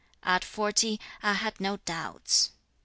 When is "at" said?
0.33-0.43